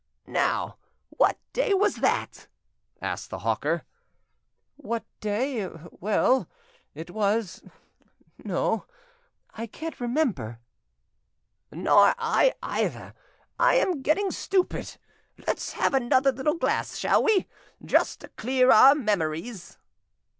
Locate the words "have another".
15.73-16.31